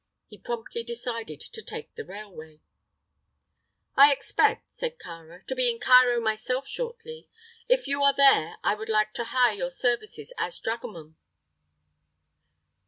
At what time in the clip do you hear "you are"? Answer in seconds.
7.85-8.13